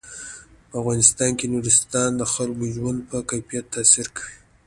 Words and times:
په 0.69 0.73
افغانستان 0.81 1.31
کې 1.37 1.45
نورستان 1.53 2.09
د 2.17 2.21
خلکو 2.33 2.61
د 2.61 2.69
ژوند 2.75 2.99
په 3.09 3.17
کیفیت 3.29 3.65
تاثیر 3.75 4.07
کوي. 4.17 4.35